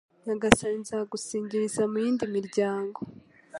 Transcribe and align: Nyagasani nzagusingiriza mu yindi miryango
Nyagasani 0.25 0.77
nzagusingiriza 0.83 1.81
mu 1.91 1.97
yindi 2.03 2.25
miryango 2.35 2.99